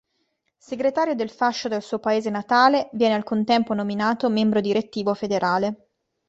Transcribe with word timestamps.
Segretario 0.57 1.13
del 1.13 1.29
Fascio 1.29 1.67
del 1.69 1.83
suo 1.83 1.99
paese 1.99 2.31
natale 2.31 2.89
viene 2.93 3.13
al 3.13 3.23
contempo 3.23 3.75
nominato 3.75 4.31
membro 4.31 4.59
Direttivo 4.59 5.13
federale. 5.13 5.89